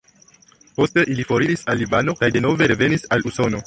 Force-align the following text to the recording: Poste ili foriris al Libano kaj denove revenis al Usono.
Poste 0.79 1.03
ili 1.17 1.27
foriris 1.33 1.67
al 1.75 1.81
Libano 1.85 2.19
kaj 2.23 2.33
denove 2.39 2.75
revenis 2.77 3.11
al 3.17 3.33
Usono. 3.33 3.59